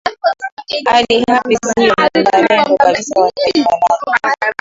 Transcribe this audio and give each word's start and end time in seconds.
ally 0.95 1.23
hapi 1.31 1.55
siyo 1.63 1.93
mzalendo 2.15 2.77
kabisa 2.77 3.13
kwa 3.15 3.31
taifa 3.31 3.69
lake 4.23 4.35